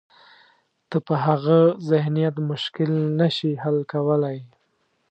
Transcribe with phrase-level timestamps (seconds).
[0.89, 4.39] ته په هغه ذهنیت مشکل نه شې حل کولای.